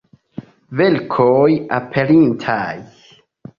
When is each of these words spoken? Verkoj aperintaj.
Verkoj 0.79 1.51
aperintaj. 1.79 2.75